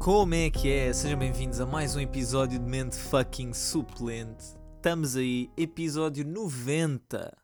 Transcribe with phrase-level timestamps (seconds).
[0.00, 0.94] Como é que é?
[0.94, 4.56] Sejam bem-vindos a mais um episódio de Mente Fucking Suplente.
[4.76, 7.36] Estamos aí, episódio 90.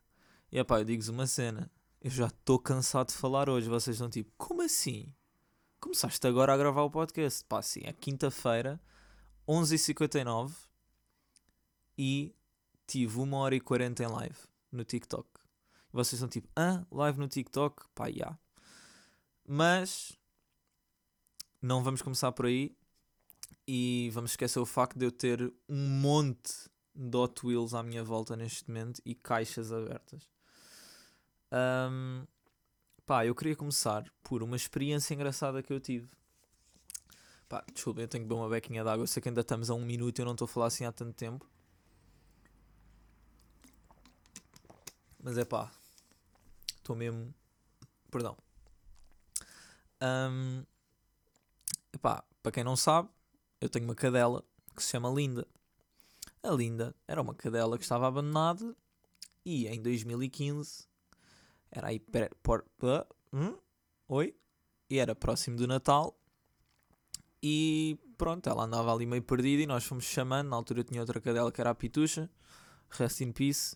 [0.51, 1.69] E pá, eu digo-vos uma cena.
[2.01, 3.69] Eu já estou cansado de falar hoje.
[3.69, 5.13] Vocês estão tipo, como assim?
[5.79, 7.45] Começaste agora a gravar o podcast?
[7.45, 8.81] Pá, sim, é quinta-feira,
[9.47, 10.51] 11h59
[11.95, 12.33] e
[12.87, 14.39] tive 1 hora e 40 em live
[14.71, 15.29] no TikTok.
[15.93, 17.83] Vocês estão tipo, ah, live no TikTok?
[17.93, 18.15] Pá, já.
[18.15, 18.39] Yeah.
[19.47, 20.17] Mas
[21.61, 22.75] não vamos começar por aí
[23.67, 26.53] e vamos esquecer o facto de eu ter um monte
[26.95, 30.27] de Hot Wheels à minha volta neste momento e caixas abertas.
[31.51, 32.25] Um,
[33.05, 36.09] pá, eu queria começar por uma experiência engraçada que eu tive.
[37.47, 39.03] Pá, desculpa, eu tenho que beber uma bequinha de água.
[39.03, 40.85] Eu sei que ainda estamos a um minuto e eu não estou a falar assim
[40.85, 41.49] há tanto tempo.
[45.21, 45.71] Mas é pá,
[46.77, 47.33] estou mesmo.
[48.09, 48.37] Perdão.
[50.01, 50.63] Um,
[51.97, 53.09] epá, para quem não sabe,
[53.59, 54.43] eu tenho uma cadela
[54.75, 55.45] que se chama Linda.
[56.41, 58.75] A Linda era uma cadela que estava abandonada
[59.43, 60.87] e em 2015
[61.71, 62.65] era aí per, por,
[63.33, 63.57] hum?
[64.07, 64.35] Oi?
[64.89, 66.17] E era próximo do Natal
[67.41, 70.49] e pronto, ela andava ali meio perdida e nós fomos chamando.
[70.49, 72.29] Na altura eu tinha outra cadela que era a Pitucha,
[72.89, 73.75] Rest in Peace.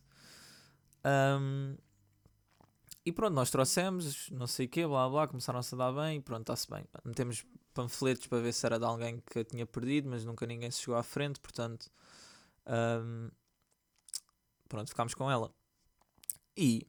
[1.03, 1.75] Um,
[3.03, 6.42] e pronto, nós trouxemos, não sei o quê, blá blá, começaram-se a dar bem pronto,
[6.42, 6.86] está-se bem.
[7.03, 10.81] Metemos panfletos para ver se era de alguém que tinha perdido, mas nunca ninguém se
[10.81, 11.89] chegou à frente, portanto,
[12.67, 13.30] um,
[14.67, 15.53] pronto, ficámos com ela.
[16.55, 16.88] E,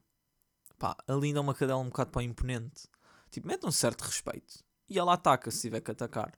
[0.78, 2.88] pá, a Linda é uma cadela um bocado para imponente.
[3.30, 4.62] Tipo, mete um certo respeito.
[4.88, 6.32] E ela ataca se tiver que atacar.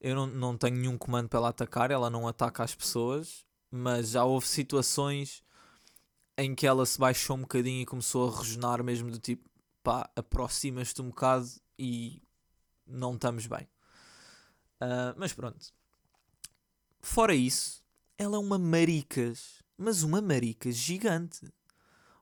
[0.00, 4.10] Eu não, não tenho nenhum comando para ela atacar, ela não ataca as pessoas, mas
[4.10, 5.42] já houve situações
[6.36, 9.48] em que ela se baixou um bocadinho e começou a rejonar mesmo do tipo,
[9.82, 11.46] pá, aproximas-te um bocado
[11.78, 12.22] e
[12.90, 13.68] não estamos bem.
[14.80, 15.72] Uh, mas pronto.
[17.00, 17.82] Fora isso,
[18.18, 21.52] ela é uma maricas, mas uma maricas gigante.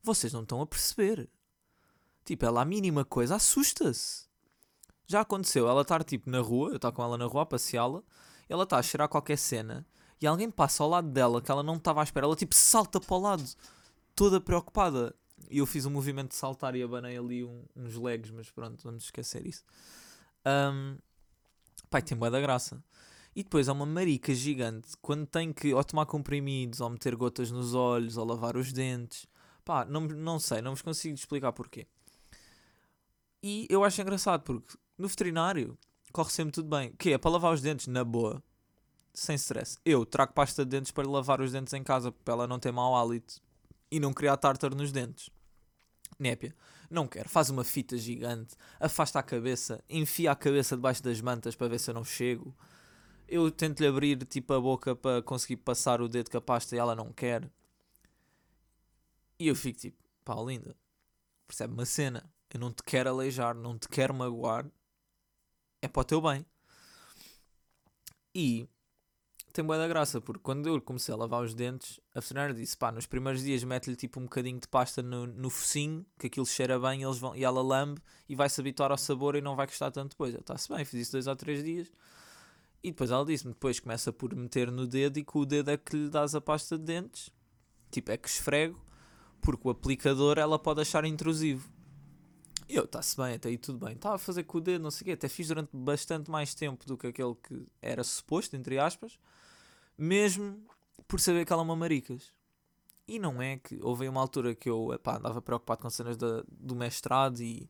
[0.02, 1.28] Vocês não estão a perceber.
[2.24, 4.28] Tipo, ela a mínima coisa assusta-se.
[5.06, 8.02] Já aconteceu ela estar tipo na rua, eu estou com ela na rua a passeá-la,
[8.48, 9.86] ela está a cheirar qualquer cena
[10.20, 13.00] e alguém passa ao lado dela que ela não estava à espera, ela tipo salta
[13.00, 13.44] para o lado
[14.14, 15.14] toda preocupada.
[15.50, 18.82] E eu fiz um movimento de saltar e abanei ali um, uns legs, mas pronto,
[18.82, 19.64] vamos esquecer isso.
[20.48, 20.98] Um,
[21.90, 22.82] pai, tem boa da graça.
[23.36, 27.50] E depois há uma marica gigante quando tem que ou tomar comprimidos, ou meter gotas
[27.50, 29.26] nos olhos, ou lavar os dentes.
[29.64, 31.86] Pá, não, não sei, não vos consigo explicar porquê.
[33.42, 35.78] E eu acho engraçado porque no veterinário
[36.12, 36.92] corre sempre tudo bem.
[36.98, 38.42] Que é para lavar os dentes na boa,
[39.12, 39.78] sem stress.
[39.84, 42.72] Eu trago pasta de dentes para lavar os dentes em casa para ela não ter
[42.72, 43.40] mau hálito
[43.90, 45.30] e não criar tártaro nos dentes.
[46.18, 46.54] Népia,
[46.90, 51.54] não quero, faz uma fita gigante, afasta a cabeça, enfia a cabeça debaixo das mantas
[51.54, 52.56] para ver se eu não chego.
[53.28, 56.78] Eu tento-lhe abrir tipo a boca para conseguir passar o dedo com a pasta e
[56.78, 57.50] ela não quer.
[59.38, 60.76] E eu fico tipo, pá, linda,
[61.46, 64.66] percebe uma cena, eu não te quero aleijar, não te quero magoar,
[65.82, 66.44] é para o teu bem.
[68.34, 68.68] E
[69.58, 72.76] tem boa da graça, porque quando eu comecei a lavar os dentes, a veterinária disse:
[72.76, 76.46] pá, nos primeiros dias mete-lhe tipo um bocadinho de pasta no, no focinho, que aquilo
[76.46, 79.56] cheira bem, eles vão, e ela lambe e vai se habituar ao sabor e não
[79.56, 80.32] vai gostar tanto depois.
[80.32, 81.90] Eu está-se bem, fiz isso dois ou três dias.
[82.84, 85.76] E depois ela disse-me: depois começa por meter no dedo e com o dedo é
[85.76, 87.28] que lhe dás a pasta de dentes,
[87.90, 88.80] tipo é que esfrego,
[89.40, 91.68] porque o aplicador ela pode achar intrusivo.
[92.68, 93.96] E eu, está-se bem, até aí tudo bem.
[93.96, 96.54] Estava a fazer com o dedo, não sei o quê, até fiz durante bastante mais
[96.54, 99.18] tempo do que aquele que era suposto, entre aspas
[99.98, 100.64] mesmo
[101.06, 102.32] por saber que ela é uma maricas.
[103.06, 106.44] E não é que houve uma altura que eu epá, andava preocupado com cenas da,
[106.48, 107.68] do mestrado e,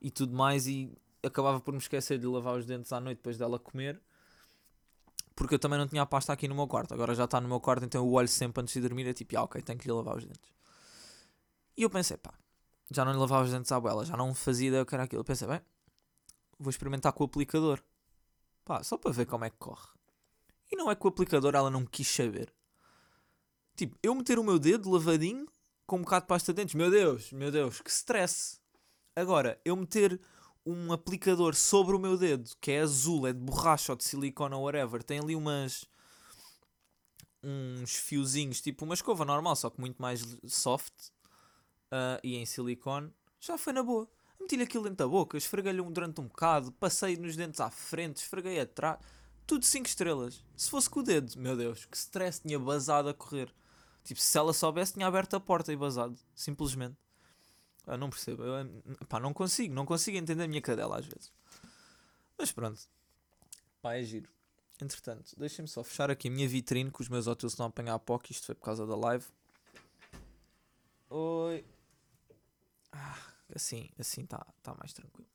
[0.00, 3.38] e tudo mais e acabava por me esquecer de lavar os dentes à noite depois
[3.38, 4.00] dela comer
[5.36, 6.94] porque eu também não tinha a pasta aqui no meu quarto.
[6.94, 9.06] Agora já está no meu quarto, então eu olho sempre antes de dormir.
[9.06, 10.50] É tipo, ah, ok, tenho que lhe lavar os dentes.
[11.76, 12.32] E eu pensei, pá,
[12.90, 15.04] já não lhe lavava os dentes à abuela, já não fazia ideia o que era
[15.04, 15.20] aquilo.
[15.20, 15.60] Eu pensei, bem,
[16.58, 17.82] vou experimentar com o aplicador,
[18.64, 19.88] pá, só para ver como é que corre.
[20.70, 22.52] E não é que o aplicador ela não quis saber.
[23.76, 25.46] Tipo, eu meter o meu dedo lavadinho
[25.86, 26.74] com um bocado de pasta de dentes.
[26.74, 28.58] Meu Deus, meu Deus, que stress.
[29.14, 30.20] Agora, eu meter
[30.64, 34.54] um aplicador sobre o meu dedo, que é azul, é de borracha ou de silicone
[34.54, 35.84] ou whatever, tem ali umas.
[37.42, 40.92] uns fiozinhos, tipo uma escova normal, só que muito mais soft
[41.92, 44.08] uh, e em silicone, já foi na boa.
[44.40, 48.58] Meti-lhe aquilo dentro da boca, esfreguei-lhe durante um bocado, passei nos dentes à frente, esfreguei
[48.60, 48.98] atrás
[49.46, 50.44] tudo 5 estrelas.
[50.56, 53.52] Se fosse com o dedo, meu Deus, que stress, tinha basado a correr.
[54.04, 56.18] Tipo, se ela soubesse, tinha aberto a porta e basado.
[56.34, 56.96] Simplesmente.
[57.86, 58.42] Eu não percebo.
[58.42, 61.32] Eu, pá, não consigo, não consigo entender a minha cadela às vezes.
[62.36, 62.80] Mas pronto.
[63.80, 64.28] Pá, é giro.
[64.80, 67.68] Entretanto, deixem-me só fechar aqui a minha vitrine que os meus Hot Wheels estão a
[67.68, 68.32] apanhar a POC.
[68.32, 69.24] Isto foi por causa da live.
[71.08, 71.64] Oi.
[72.92, 73.18] Ah,
[73.54, 75.28] assim, assim está tá mais tranquilo.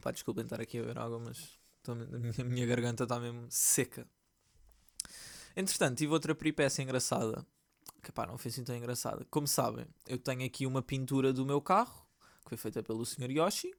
[0.00, 1.92] Pá, desculpem estar aqui a ver água, mas tô,
[2.42, 4.06] a minha, garganta está mesmo seca.
[5.56, 7.46] Entretanto, tive outra peripécia engraçada.
[8.02, 9.26] Que pá, não foi assim tão engraçada.
[9.30, 12.06] Como sabem, eu tenho aqui uma pintura do meu carro,
[12.42, 13.30] que foi feita pelo Sr.
[13.30, 13.74] Yoshi.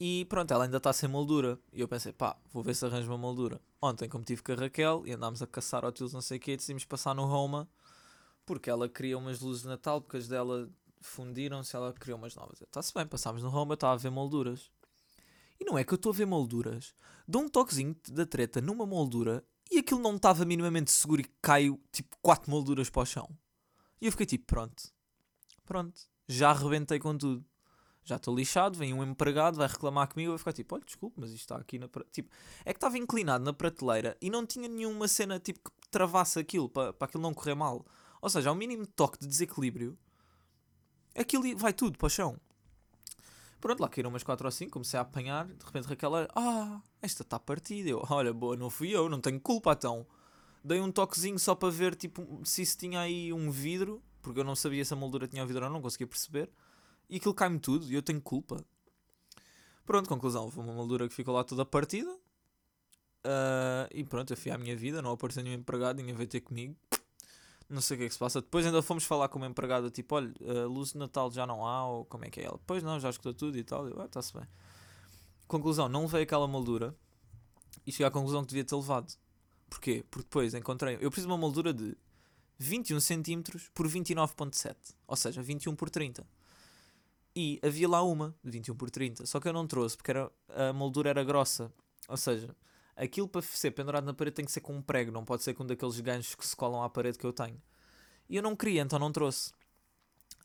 [0.00, 1.58] E pronto, ela ainda está sem moldura.
[1.72, 3.60] E eu pensei, pá, vou ver se arranjo uma moldura.
[3.80, 6.40] Ontem, como tive com a Raquel e andámos a caçar Hot Wheels, não sei o
[6.40, 7.68] quê, decidimos passar no Roma
[8.46, 10.68] porque ela queria umas luzes de Natal, porque as dela
[11.00, 12.60] fundiram-se, ela queria umas novas.
[12.60, 14.70] Está-se bem, passámos no Roma, estava a ver molduras.
[15.60, 16.94] E não é que eu estou a ver molduras,
[17.26, 21.80] dou um toquezinho da treta numa moldura e aquilo não estava minimamente seguro e caiu
[21.90, 23.28] tipo 4 molduras para o chão.
[24.00, 24.92] E eu fiquei tipo, pronto,
[25.64, 27.44] pronto, já arrebentei com tudo.
[28.06, 31.30] Já estou lixado, vem um empregado, vai reclamar comigo, vou ficar tipo, olha, desculpe, mas
[31.30, 32.30] isto está aqui na tipo,
[32.62, 36.68] É que estava inclinado na prateleira e não tinha nenhuma cena tipo que travasse aquilo
[36.68, 37.86] para, para aquilo não correr mal.
[38.20, 39.98] Ou seja, ao mínimo toque de desequilíbrio,
[41.14, 42.38] aquilo vai tudo para o chão.
[43.64, 47.22] Pronto, lá caíram umas 4 ou 5, comecei a apanhar, de repente Raquel, ah, esta
[47.22, 47.88] está partida.
[47.88, 50.06] Eu, olha, boa, não fui eu, não tenho culpa então.
[50.62, 54.44] Dei um toquezinho só para ver tipo, se isso tinha aí um vidro, porque eu
[54.44, 56.50] não sabia se a moldura tinha vidro ou não, não conseguia perceber.
[57.08, 58.62] E aquilo cai-me tudo e eu tenho culpa.
[59.86, 62.12] Pronto, conclusão, foi uma moldura que ficou lá toda partida.
[63.24, 66.40] Uh, e pronto, eu fui à minha vida, não apareceu nenhum empregado, ninguém veio ter
[66.40, 66.76] comigo
[67.68, 68.40] não sei o que é que se passa.
[68.40, 70.32] Depois ainda fomos falar com uma empregada, tipo, olha,
[70.62, 72.60] a luz de Natal já não há, ou como é que é ela?
[72.66, 73.86] Pois não, já escutou tudo e tal.
[73.88, 74.46] Eu, ah, está-se bem.
[75.46, 76.94] Conclusão, não veio aquela moldura
[77.86, 79.12] e cheguei à conclusão que devia ter levado.
[79.68, 80.04] Porquê?
[80.10, 81.96] Porque depois encontrei, eu preciso de uma moldura de
[82.58, 83.42] 21 cm
[83.74, 84.76] por 29.7,
[85.06, 86.26] ou seja, 21 por 30.
[87.36, 90.30] E havia lá uma de 21 por 30, só que eu não trouxe porque era,
[90.48, 91.72] a moldura era grossa.
[92.08, 92.54] Ou seja,
[92.96, 95.54] aquilo para ser pendurado na parede tem que ser com um prego, não pode ser
[95.54, 97.60] com um daqueles ganchos que se colam à parede que eu tenho.
[98.28, 99.52] E eu não queria, então não trouxe.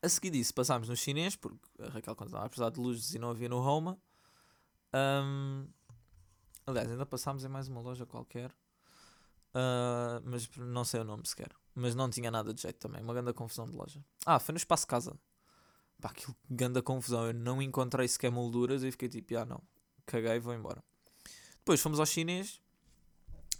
[0.02, 3.18] A seguir disso, passámos no chinês, porque a Raquel continuava a precisar de luzes e
[3.18, 3.98] não havia no Roma.
[4.94, 5.66] Um,
[6.66, 8.50] aliás, ainda passámos em mais uma loja qualquer.
[9.50, 11.50] Uh, mas não sei o nome sequer.
[11.74, 13.02] Mas não tinha nada de jeito também.
[13.02, 14.02] Uma grande confusão de loja.
[14.24, 15.14] Ah, foi no Espaço Casa.
[16.00, 17.26] Pá, aquilo, grande confusão.
[17.26, 19.62] Eu não encontrei sequer molduras e fiquei tipo, ah não,
[20.06, 20.82] caguei vou embora.
[21.60, 22.60] Depois fomos ao chinês.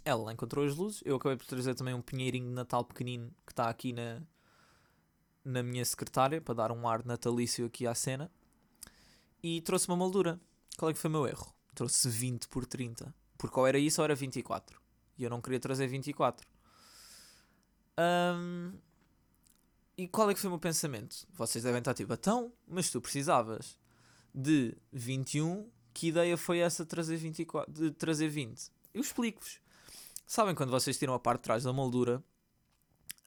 [0.03, 1.01] Ela encontrou as luzes.
[1.05, 4.21] Eu acabei por trazer também um pinheirinho de Natal pequenino que está aqui na,
[5.45, 8.29] na minha secretária para dar um ar natalício aqui à cena.
[9.43, 10.39] E trouxe uma moldura.
[10.77, 11.53] Qual é que foi o meu erro?
[11.73, 13.13] Trouxe 20 por 30.
[13.37, 14.79] Porque ou era isso ou era 24.
[15.17, 16.47] E eu não queria trazer 24.
[17.99, 18.73] Um,
[19.97, 21.27] e qual é que foi o meu pensamento?
[21.33, 23.77] Vocês devem estar tipo, então, mas tu precisavas
[24.33, 28.71] de 21 que ideia foi essa de trazer, 24, de trazer 20?
[28.93, 29.59] Eu explico-vos.
[30.25, 32.23] Sabem quando vocês tiram a parte de trás da moldura?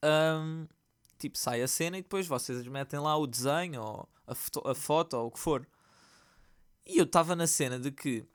[0.02, 0.66] Um,
[1.19, 4.75] tipo, sai a cena e depois vocês metem lá o desenho ou a foto, a
[4.75, 5.66] foto ou o que for.
[6.87, 8.26] E eu estava na cena de que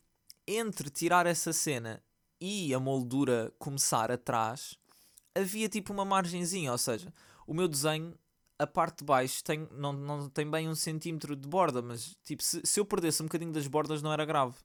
[0.47, 2.01] entre tirar essa cena
[2.41, 4.77] e a moldura começar atrás,
[5.35, 7.13] havia tipo uma margenzinha, ou seja,
[7.45, 8.17] o meu desenho
[8.59, 12.43] a parte de baixo tem, não, não tem bem um centímetro de borda, mas tipo,
[12.43, 14.55] se, se eu perdesse um bocadinho das bordas não era grave.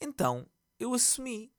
[0.00, 0.46] Então
[0.78, 1.52] eu assumi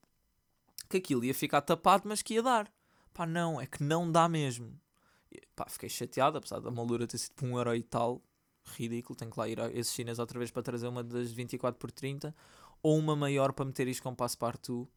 [0.89, 2.71] que aquilo ia ficar tapado, mas que ia dar.
[3.13, 4.79] Pá, não, é que não dá mesmo.
[5.29, 8.21] E, pá, fiquei chateado, apesar da moldura ter sido um euro e tal.
[8.77, 11.77] Ridículo, tenho que lá ir a esses chineses outra vez para trazer uma das 24
[11.77, 12.35] por 30
[12.81, 14.89] ou uma maior para meter isto com passepartout.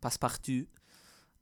[0.00, 0.68] Passepartout.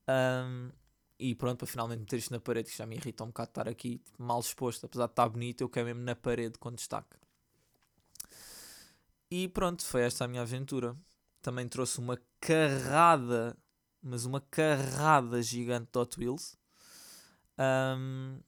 [0.09, 0.71] Um,
[1.19, 3.69] e pronto, para finalmente meter isto na parede, que já me irrita um bocado estar
[3.69, 7.17] aqui tipo, mal exposto, apesar de estar bonito, eu quero mesmo na parede com destaque.
[9.31, 10.97] E pronto, foi esta a minha aventura.
[11.43, 13.57] Também trouxe uma carrada,
[14.03, 16.57] mas uma carrada gigante de Hot Wheels.
[17.59, 18.39] Um,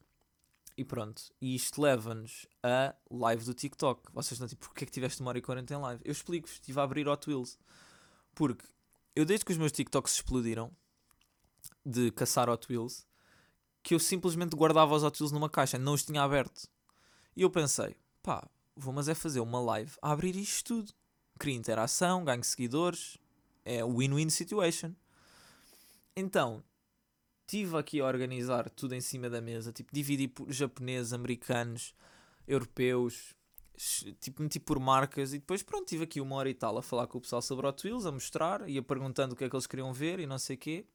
[0.76, 4.12] e pronto, e isto leva-nos a live do TikTok.
[4.12, 6.02] Vocês estão tipo, porquê é que tiveste uma hora e 40 em live?
[6.04, 7.58] Eu explico-vos, estive a abrir Hot Wheels.
[8.34, 8.64] Porque
[9.16, 10.70] eu desde que os meus TikToks explodiram,
[11.84, 13.08] de caçar Hot Wheels
[13.82, 16.68] que eu simplesmente guardava os Hot Wheels numa caixa, não os tinha aberto.
[17.34, 18.46] E eu pensei, pá,
[18.76, 20.92] vou mas é fazer uma live a abrir isto tudo.
[21.38, 23.16] Cria interação, ganho seguidores,
[23.64, 24.92] é win-win situation.
[26.14, 26.62] Então,
[27.46, 31.94] tive aqui a organizar tudo em cima da mesa, tipo, dividi por japoneses, americanos,
[32.46, 33.34] europeus,
[34.20, 37.06] tipo, meti por marcas e depois, pronto, tive aqui uma hora e tal a falar
[37.06, 39.66] com o pessoal sobre Hot Wheels, a mostrar, ia perguntando o que é que eles
[39.66, 40.86] queriam ver e não sei o quê.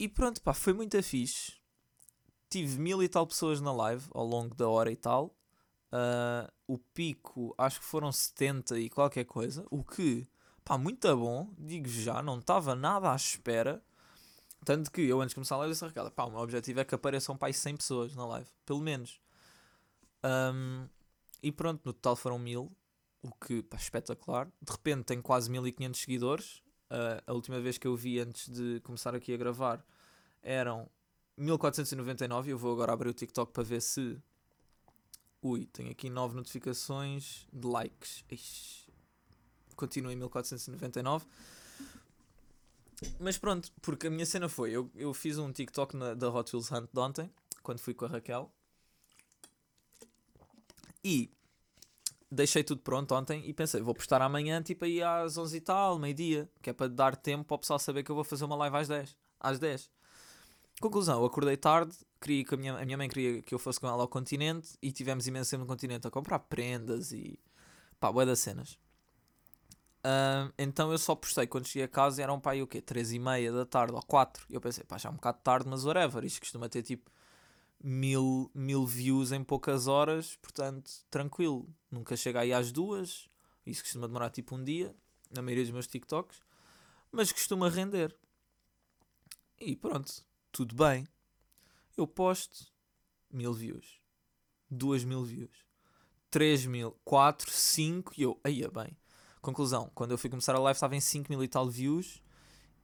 [0.00, 1.52] E pronto, pá, foi muito fixe.
[2.48, 5.36] Tive mil e tal pessoas na live ao longo da hora e tal.
[5.92, 10.26] Uh, o pico, acho que foram 70 e qualquer coisa, o que,
[10.64, 13.84] pá, muito bom, digo já, não estava nada à espera.
[14.64, 16.80] Tanto que eu antes de começar a live disse a Raquel, pá, o meu objetivo
[16.80, 19.20] é que apareçam pá, 100 pessoas na live, pelo menos.
[20.24, 20.88] Um,
[21.42, 22.72] e pronto, no total foram 1000,
[23.22, 24.46] o que, pá, espetacular.
[24.62, 26.62] De repente tem quase 1500 seguidores.
[26.90, 29.84] Uh, a última vez que eu vi antes de começar aqui a gravar
[30.42, 30.88] eram
[31.36, 32.50] 1499.
[32.50, 34.20] Eu vou agora abrir o TikTok para ver se
[35.42, 38.24] Ui, tenho aqui 9 notificações de likes.
[38.30, 38.90] Ixi.
[39.74, 41.24] Continua em 1499.
[43.18, 46.54] Mas pronto, porque a minha cena foi: eu, eu fiz um TikTok na, da Hot
[46.54, 47.30] Wheels Hunt de ontem,
[47.62, 48.52] quando fui com a Raquel.
[51.02, 51.30] E
[52.30, 55.98] deixei tudo pronto ontem e pensei: vou postar amanhã, tipo aí às 11 e tal,
[55.98, 58.56] meio-dia, que é para dar tempo para o pessoal saber que eu vou fazer uma
[58.56, 59.16] live às 10.
[59.40, 59.90] Às 10.
[60.80, 63.80] Conclusão: eu acordei tarde, queria que a minha, a minha mãe queria que eu fosse
[63.80, 67.38] com ela ao continente e tivemos imenso tempo no continente a comprar prendas e
[67.98, 68.78] pá, boé das cenas.
[70.00, 72.80] Uh, então eu só postei quando cheguei a casa eram pá, e o quê?
[72.80, 74.46] 3 e meia da tarde ou 4.
[74.48, 76.24] E eu pensei, pá, já é um bocado tarde, mas whatever.
[76.24, 77.10] Isto costuma ter tipo
[77.82, 81.68] mil, mil views em poucas horas, portanto, tranquilo.
[81.90, 83.28] Nunca chega aí às duas.
[83.64, 84.94] Isso costuma demorar tipo um dia,
[85.30, 86.40] na maioria dos meus TikToks.
[87.10, 88.14] Mas costuma render.
[89.58, 91.06] E pronto, tudo bem
[91.96, 92.72] eu posto
[93.30, 94.00] mil views,
[94.70, 95.66] duas mil views,
[96.30, 98.96] três mil, quatro, cinco e eu, aí é bem.
[99.40, 102.22] Conclusão, quando eu fui começar a live estava em 5 mil e tal views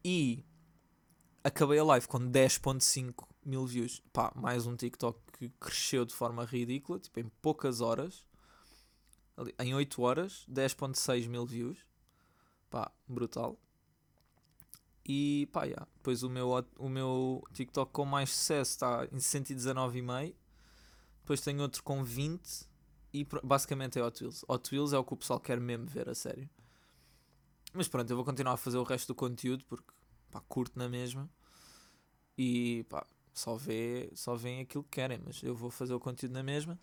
[0.02, 0.42] e
[1.46, 4.02] acabei a live com 10.5 mil views.
[4.12, 8.26] Pá, mais um TikTok que cresceu de forma ridícula, tipo em poucas horas.
[9.58, 11.78] Em 8 horas, 10.6 mil views.
[12.68, 13.56] Pá, brutal.
[15.04, 15.86] E pá, yeah.
[15.94, 20.34] depois o meu, o meu TikTok com mais sucesso está em 119,5.
[21.20, 22.66] Depois tenho outro com 20.
[23.12, 24.44] E basicamente é Hot Wheels.
[24.48, 26.50] Hot Wheels é o que o pessoal quer mesmo ver a sério.
[27.72, 29.95] Mas pronto, eu vou continuar a fazer o resto do conteúdo porque
[30.30, 31.28] pá, curto na mesma.
[32.36, 36.32] E pá, só vê, só vêem aquilo que querem, mas eu vou fazer o conteúdo
[36.32, 36.78] na mesma.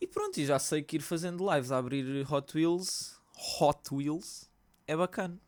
[0.00, 3.20] E pronto, e já sei que ir fazendo lives a abrir Hot Wheels,
[3.60, 4.50] Hot Wheels,
[4.86, 5.38] é bacana.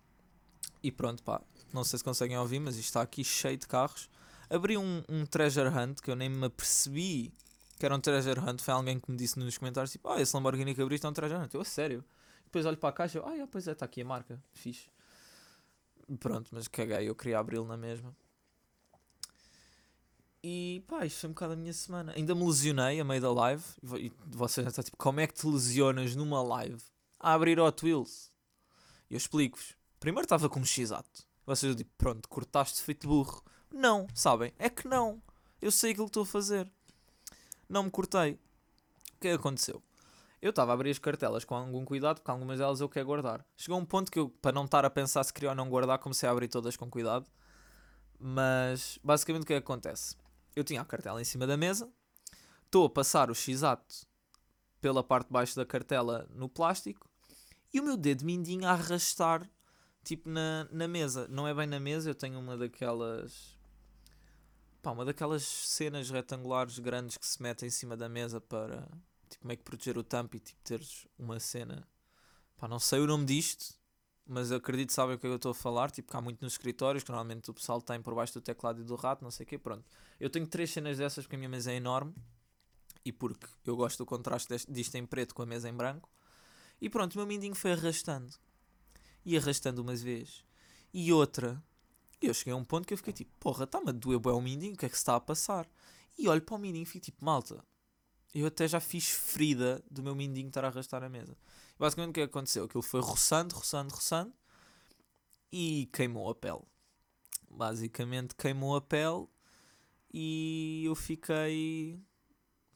[0.82, 1.40] E pronto, pá,
[1.72, 4.08] não sei se conseguem ouvir, mas isto está aqui cheio de carros.
[4.48, 7.32] Abri um, um treasure hunt que eu nem me apercebi
[7.78, 8.60] que era um treasure hunt.
[8.60, 11.12] Foi alguém que me disse nos comentários: tipo, ah, esse Lamborghini que abriste é um
[11.12, 11.54] treasure hunt.
[11.54, 12.04] Eu, a sério.
[12.44, 14.42] Depois olho para a caixa, ah, pois é, está aqui a marca.
[14.52, 14.88] Fixe.
[16.16, 18.14] Pronto, mas caguei, eu queria abri-lo na mesma.
[20.42, 22.12] E pá, isto foi um bocado a minha semana.
[22.16, 23.64] Ainda me lesionei a meio da live.
[23.98, 26.80] E vocês estão tipo, como é que te lesionas numa live
[27.18, 28.32] a abrir Hot Wheels?
[29.10, 29.74] E eu explico-vos.
[29.98, 31.26] Primeiro estava com um X-Ato.
[31.44, 33.42] Vocês tipo, pronto, cortaste feito burro.
[33.70, 34.52] Não, sabem?
[34.58, 35.20] É que não.
[35.60, 36.70] Eu sei aquilo que estou a fazer.
[37.68, 38.32] Não me cortei.
[38.32, 39.82] O que é que aconteceu?
[40.40, 43.44] Eu estava a abrir as cartelas com algum cuidado, porque algumas delas eu quero guardar.
[43.56, 45.98] Chegou um ponto que eu, para não estar a pensar se queria ou não guardar,
[45.98, 47.26] comecei a abrir todas com cuidado.
[48.18, 50.16] Mas, basicamente, o que é que acontece?
[50.54, 51.90] Eu tinha a cartela em cima da mesa,
[52.64, 54.06] estou a passar o x-ato
[54.80, 57.08] pela parte de baixo da cartela no plástico
[57.72, 59.48] e o meu dedo mindinho a arrastar
[60.04, 61.28] tipo na, na mesa.
[61.28, 63.58] Não é bem na mesa, eu tenho uma daquelas.
[64.80, 68.88] Pá, uma daquelas cenas retangulares grandes que se metem em cima da mesa para
[69.38, 71.86] tipo, meio que proteger o tampo e tipo, teres uma cena.
[72.56, 73.74] Pá, não sei o nome disto,
[74.26, 75.90] mas acredito que sabem o que eu estou a falar.
[75.90, 78.80] Tipo, que há muito nos escritórios, que normalmente o pessoal tem por baixo do teclado
[78.80, 79.58] e do rato, não sei o quê.
[79.58, 79.84] Pronto.
[80.18, 82.14] Eu tenho três cenas dessas porque a minha mesa é enorme
[83.04, 86.10] e porque eu gosto do contraste deste, disto em preto com a mesa em branco.
[86.80, 88.32] E pronto, o meu mindinho foi arrastando
[89.24, 90.44] e arrastando umas vezes
[90.92, 91.62] e outra.
[92.20, 94.40] E eu cheguei a um ponto que eu fiquei tipo, porra, está-me a doer o
[94.40, 95.68] mindinho, o que é que se está a passar?
[96.18, 97.64] E olho para o mindinho e fico tipo, malta,
[98.34, 101.36] eu até já fiz ferida do meu mindinho estar a arrastar a mesa.
[101.78, 102.64] Basicamente o que aconteceu?
[102.64, 104.32] Aquilo foi roçando, roçando, roçando
[105.52, 106.62] e queimou a pele.
[107.50, 109.26] Basicamente queimou a pele
[110.12, 112.00] e eu fiquei.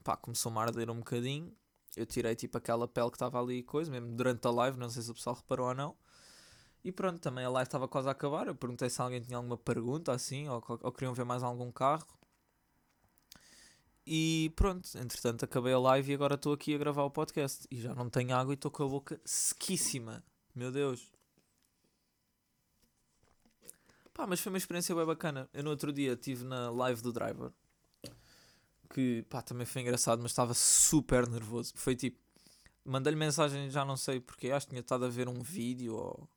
[0.02, 1.54] pá, começou-me a arder um bocadinho.
[1.96, 4.88] Eu tirei tipo aquela pele que estava ali e coisa, mesmo durante a live, não
[4.88, 5.96] sei se o pessoal reparou ou não.
[6.84, 8.46] E pronto, também a live estava quase a acabar.
[8.46, 12.06] Eu perguntei se alguém tinha alguma pergunta assim, ou, ou queriam ver mais algum carro.
[14.06, 17.66] E pronto, entretanto acabei a live e agora estou aqui a gravar o podcast.
[17.70, 20.24] E já não tenho água e estou com a boca sequíssima.
[20.54, 21.12] Meu Deus.
[24.12, 25.48] Pá, mas foi uma experiência bem bacana.
[25.52, 27.50] Eu no outro dia estive na live do driver.
[28.90, 31.72] Que pá, também foi engraçado, mas estava super nervoso.
[31.76, 32.18] Foi tipo,
[32.84, 36.28] mandei-lhe mensagem, já não sei porque, acho que tinha estado a ver um vídeo ou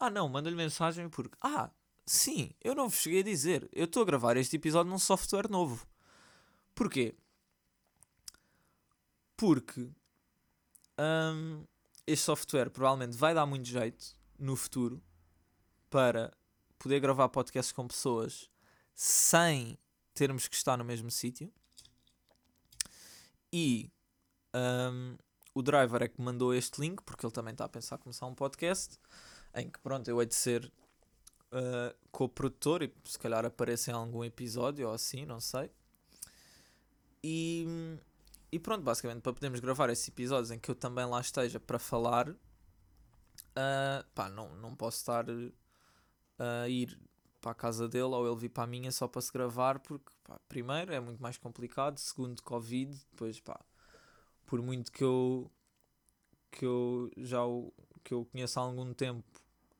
[0.00, 1.36] ah, não, manda-lhe mensagem porque.
[1.42, 1.70] Ah,
[2.06, 3.68] sim, eu não vos cheguei a dizer.
[3.70, 5.86] Eu estou a gravar este episódio num software novo.
[6.80, 7.14] Porquê?
[9.36, 9.90] Porque
[10.98, 11.66] um,
[12.06, 15.04] este software provavelmente vai dar muito jeito no futuro
[15.90, 16.32] para
[16.78, 18.48] poder gravar podcasts com pessoas
[18.94, 19.78] sem
[20.14, 21.52] termos que estar no mesmo sítio.
[23.52, 23.92] E
[24.54, 25.18] um,
[25.52, 28.34] o driver é que mandou este link, porque ele também está a pensar começar um
[28.34, 28.98] podcast,
[29.54, 30.72] em que pronto, eu hei de ser
[31.52, 35.70] uh, co-produtor e se calhar apareça em algum episódio ou assim, não sei.
[37.22, 37.66] E,
[38.50, 41.78] e pronto, basicamente para podermos gravar esses episódios em que eu também lá esteja para
[41.78, 42.36] falar, uh,
[44.14, 45.26] pá, não, não posso estar
[46.38, 46.98] a ir
[47.40, 50.10] para a casa dele ou ele vir para a minha só para se gravar, porque
[50.24, 53.58] pá, primeiro é muito mais complicado, segundo Covid, depois pá,
[54.46, 55.50] por muito que eu
[56.50, 57.72] que eu já o,
[58.02, 59.24] que eu conheço há algum tempo,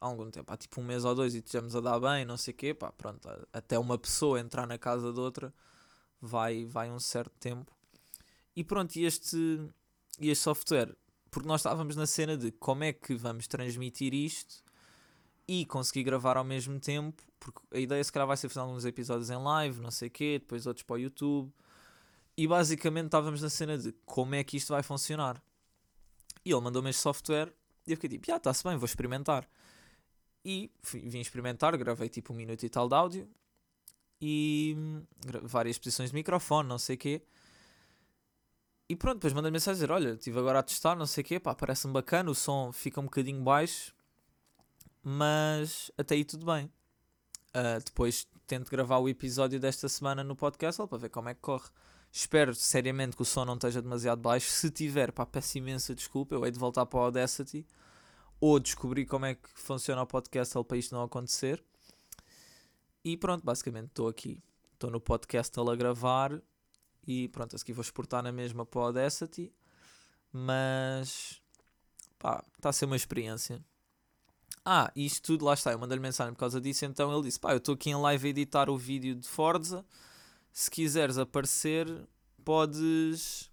[0.00, 2.36] há algum tempo, há tipo um mês ou dois e estejamos a dar bem, não
[2.36, 5.52] sei o quê, pá, pronto, até uma pessoa entrar na casa de outra
[6.20, 7.72] vai, vai um certo tempo.
[8.54, 9.36] E pronto, e este,
[10.20, 10.94] este software,
[11.30, 14.62] porque nós estávamos na cena de como é que vamos transmitir isto
[15.48, 18.84] e conseguir gravar ao mesmo tempo, porque a ideia se calhar vai ser fazer alguns
[18.84, 21.52] episódios em live, não sei o quê, depois outros para o YouTube.
[22.36, 25.42] E basicamente estávamos na cena de como é que isto vai funcionar.
[26.44, 27.52] E ele mandou-me este software
[27.86, 29.48] e eu fiquei tipo, já está-se bem, vou experimentar.
[30.44, 33.28] E vim experimentar, gravei tipo um minuto e tal de áudio
[34.20, 34.76] e
[35.42, 37.22] várias posições de microfone, não sei o quê.
[38.88, 41.40] E pronto, depois mandei mensagem dizer: Olha, estive agora a testar, não sei o quê,
[41.40, 43.94] pá, parece-me bacana, o som fica um bocadinho baixo,
[45.02, 46.66] mas até aí tudo bem.
[47.50, 51.40] Uh, depois tento gravar o episódio desta semana no podcast para ver como é que
[51.40, 51.68] corre.
[52.12, 54.50] Espero seriamente que o som não esteja demasiado baixo.
[54.50, 56.34] Se tiver, pá, peço imensa desculpa.
[56.34, 57.64] Eu hei de voltar para o Audacity
[58.40, 61.62] ou descobrir como é que funciona o podcast para isto não acontecer.
[63.04, 64.42] E pronto, basicamente estou aqui.
[64.74, 66.40] Estou no podcast a gravar
[67.06, 69.52] e pronto, a seguir vou exportar na mesma para o Audacity.
[70.32, 71.40] Mas
[72.18, 73.64] pá, está a ser uma experiência.
[74.64, 77.52] Ah, isto tudo, lá está, eu mandei-lhe mensagem por causa disso, então ele disse, pá,
[77.52, 79.84] eu estou aqui em live a editar o vídeo de Forza,
[80.52, 81.86] se quiseres aparecer,
[82.44, 83.50] podes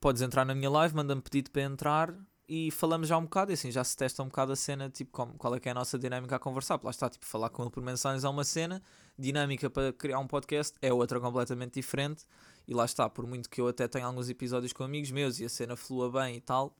[0.00, 2.12] podes entrar na minha live, manda-me pedido para entrar
[2.54, 5.10] e falamos já um bocado, e assim já se testa um bocado a cena, tipo,
[5.10, 7.62] como, qual é que é a nossa dinâmica a conversar, lá está, tipo, falar com
[7.62, 8.82] ele por mensagens é uma cena,
[9.18, 12.26] dinâmica para criar um podcast é outra completamente diferente,
[12.68, 15.46] e lá está, por muito que eu até tenha alguns episódios com amigos meus e
[15.46, 16.76] a cena flua bem e tal,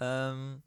[0.00, 0.58] um,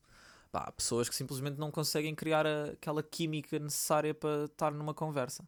[0.52, 5.44] Pá, pessoas que simplesmente não conseguem criar a, aquela química necessária para estar numa conversa.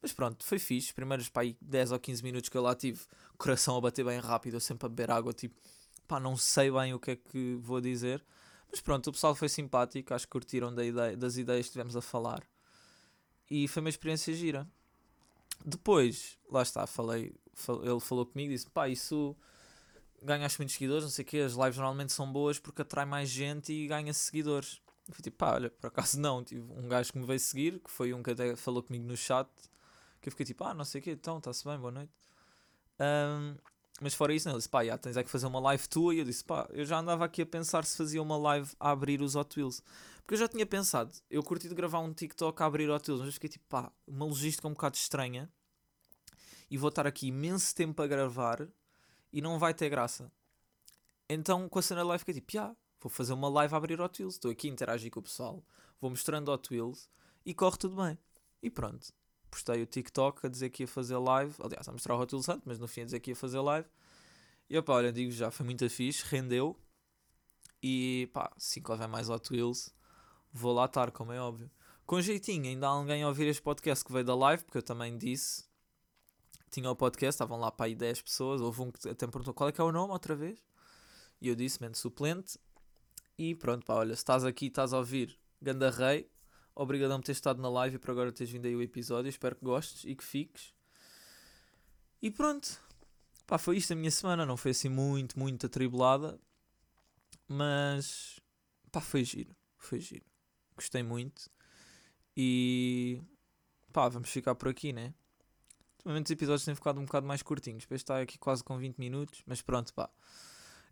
[0.00, 0.94] Mas pronto, foi fixe.
[0.94, 3.00] Primeiros pá, 10 ou 15 minutos que eu lá tive,
[3.36, 5.56] coração a bater bem rápido, eu sempre a beber água, tipo,
[6.06, 8.24] pá, não sei bem o que é que vou dizer.
[8.70, 11.96] Mas pronto, o pessoal foi simpático, acho que curtiram da ideia, das ideias que tivemos
[11.96, 12.42] a falar.
[13.50, 14.66] E foi uma experiência gira.
[15.64, 17.34] Depois, lá está, falei,
[17.82, 19.36] ele falou comigo e disse: pá, isso
[20.22, 23.28] ganhas muitos seguidores, não sei o quê, as lives normalmente são boas porque atrai mais
[23.28, 24.80] gente e ganha seguidores.
[25.06, 27.78] Eu fui tipo, pá, olha, por acaso não, tive um gajo que me veio seguir,
[27.78, 29.48] que foi um que até falou comigo no chat,
[30.20, 32.12] que eu fiquei tipo, ah, não sei o quê, então, está-se bem, boa noite.
[32.98, 33.54] Um,
[34.00, 36.14] mas fora isso, não, ele disse, pá, já tens é que fazer uma live tua,
[36.14, 38.90] e eu disse, pá, eu já andava aqui a pensar se fazia uma live a
[38.90, 39.82] abrir os Hot Wheels.
[40.16, 43.24] Porque eu já tinha pensado, eu curti de gravar um TikTok a abrir Hot Wheels,
[43.24, 45.48] mas fiquei tipo, pá, uma logística um bocado estranha,
[46.70, 48.66] e vou estar aqui imenso tempo a gravar,
[49.32, 50.30] e não vai ter graça.
[51.28, 54.20] Então com a cena live fiquei tipo, yeah, vou fazer uma live a abrir Hot
[54.20, 55.62] Wheels, estou aqui a interagir com o pessoal,
[56.00, 57.08] vou mostrando Hot Wheels
[57.46, 58.18] e corre tudo bem.
[58.62, 59.12] E pronto.
[59.54, 62.64] Postei o TikTok a dizer que ia fazer live, aliás, a mostrar o Wheels antes,
[62.66, 63.86] mas no fim a dizer que ia fazer live.
[64.68, 66.76] E opá, olha, digo já, foi muito fixe, rendeu.
[67.80, 69.94] E pá, se houver mais Hot Wheels,
[70.52, 71.70] vou lá estar, como é óbvio.
[72.04, 74.82] Com jeitinho, ainda há alguém a ouvir este podcast que veio da live, porque eu
[74.82, 75.62] também disse
[76.74, 79.54] tinha o podcast, estavam lá para aí 10 pessoas, houve um que até me perguntou
[79.54, 80.58] qual é que é o nome outra vez.
[81.40, 82.58] E eu disse, mente suplente.
[83.38, 86.28] E pronto, pá, olha, se estás aqui, estás a ouvir Ganda Rei,
[86.74, 89.28] obrigadão por ter estado na live e por agora teres vindo aí o episódio.
[89.28, 90.74] Espero que gostes e que fiques.
[92.20, 92.80] E pronto,
[93.46, 94.46] pá, foi isto a minha semana.
[94.46, 96.38] Não foi assim muito, muito atribulada,
[97.46, 98.40] mas
[98.90, 99.54] pá, foi giro.
[99.76, 100.24] Foi giro.
[100.76, 101.50] Gostei muito.
[102.36, 103.22] E
[103.92, 105.14] pá, vamos ficar por aqui, né?
[105.98, 107.84] Ultimamente os episódios têm ficado um bocado mais curtinhos.
[107.84, 109.42] Depois está aqui quase com 20 minutos.
[109.46, 110.10] Mas pronto, pá.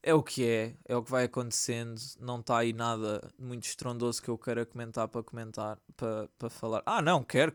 [0.03, 0.77] É o que é.
[0.85, 2.01] É o que vai acontecendo.
[2.19, 5.79] Não está aí nada muito estrondoso que eu queira comentar para comentar.
[5.97, 6.83] Para, para falar.
[6.85, 7.53] Ah, não, quero.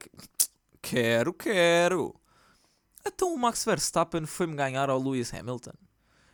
[0.81, 2.15] Quero, quero.
[3.05, 5.73] Então o Max Verstappen foi-me ganhar ao Lewis Hamilton.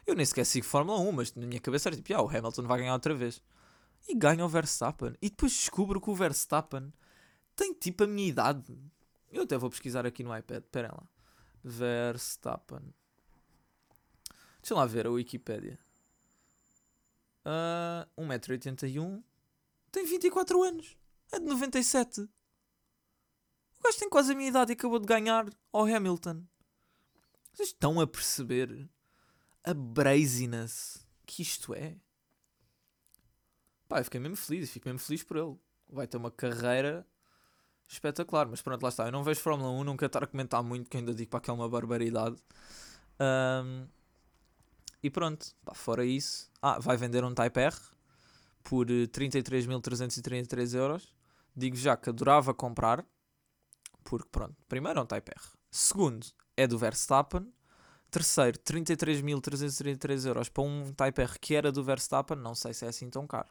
[0.05, 2.63] Eu nem sequer sigo Fórmula 1, mas na minha cabeça era tipo, ah, o Hamilton
[2.63, 3.41] vai ganhar outra vez.
[4.07, 5.15] E ganha o Verstappen.
[5.21, 6.93] E depois descubro que o Verstappen
[7.55, 8.77] tem tipo a minha idade.
[9.31, 10.63] Eu até vou pesquisar aqui no iPad.
[10.63, 11.03] Esperem lá.
[11.63, 12.93] Verstappen.
[14.61, 15.79] Deixa lá ver a Wikipedia.
[17.45, 19.23] Uh, 1,81m.
[19.91, 20.97] Tem 24 anos.
[21.31, 22.21] É de 97.
[22.21, 22.29] O
[23.83, 26.43] gajo tem quase a minha idade e acabou de ganhar ao Hamilton.
[27.53, 28.89] Vocês estão a perceber
[29.63, 31.97] a braziness que isto é?
[33.87, 35.55] Pá, eu fiquei mesmo feliz, fico mesmo feliz por ele.
[35.89, 37.05] Vai ter uma carreira
[37.87, 39.05] espetacular, mas pronto, lá está.
[39.05, 41.39] Eu não vejo Fórmula 1, não quero estar a comentar muito, que ainda digo para
[41.39, 42.37] que é uma barbaridade.
[43.19, 43.87] Um,
[45.03, 47.75] e pronto, pá, fora isso, ah, vai vender um Type R
[48.63, 51.13] por 33.333 eh, euros.
[51.53, 53.05] Digo já que adorava comprar,
[54.05, 55.45] porque pronto, primeiro é um Type R.
[55.69, 57.53] Segundo, é do Verstappen.
[58.09, 62.87] Terceiro, 33.333 euros para um Type R que era do Verstappen, não sei se é
[62.87, 63.49] assim tão caro.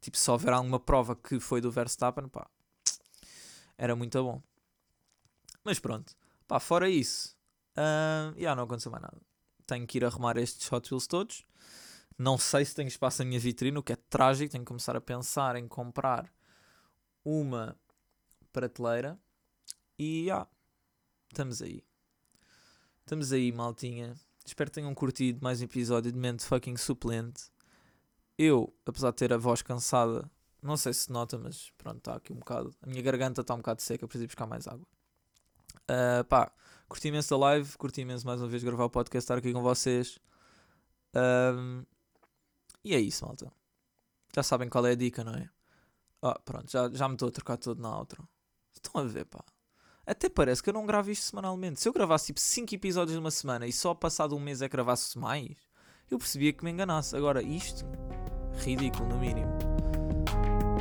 [0.00, 2.48] Tipo, se houver alguma prova que foi do Verstappen, pá,
[3.76, 4.40] era muito bom.
[5.64, 6.14] Mas pronto,
[6.46, 7.36] pá, fora isso,
[7.76, 9.27] uh, já não aconteceu mais nada.
[9.68, 11.44] Tenho que ir arrumar estes Hot Wheels todos.
[12.16, 14.50] Não sei se tenho espaço na minha vitrine, o que é trágico.
[14.50, 16.32] Tenho que começar a pensar em comprar
[17.22, 17.78] uma
[18.50, 19.20] prateleira.
[19.98, 20.48] E já,
[21.30, 21.84] estamos aí.
[23.00, 24.14] Estamos aí, maltinha.
[24.44, 27.50] Espero que tenham curtido mais um episódio de Mente Fucking Suplente.
[28.38, 30.30] Eu, apesar de ter a voz cansada,
[30.62, 32.74] não sei se nota, mas pronto, está aqui um bocado.
[32.80, 34.86] A minha garganta está um bocado seca, preciso buscar mais água.
[35.90, 36.52] Uh, pá,
[36.88, 39.62] curti imenso da live, curti imenso mais uma vez gravar o podcast, estar aqui com
[39.62, 40.18] vocês.
[41.14, 41.84] Um,
[42.84, 43.52] e é isso, malta.
[44.34, 45.48] Já sabem qual é a dica, não é?
[46.22, 48.22] Ah, pronto, já, já me estou a trocar todo na outra.
[48.74, 49.44] Estão a ver, pá.
[50.06, 51.80] Até parece que eu não gravo isto semanalmente.
[51.80, 54.72] Se eu gravasse tipo 5 episódios numa semana e só passado um mês é que
[54.72, 55.56] gravasse mais,
[56.10, 57.14] eu percebia que me enganasse.
[57.14, 57.84] Agora, isto,
[58.64, 59.50] ridículo no mínimo.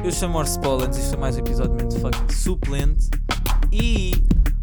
[0.03, 3.09] Eu chamo Orse Pollens, isto é mais um episódio de Fucking Suplente.
[3.71, 4.11] E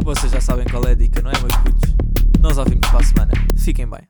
[0.05, 1.95] vocês já sabem qual é a dica, não é, meus putos?
[2.41, 3.33] Nós ouvimos para a semana.
[3.57, 4.01] Fiquem bem.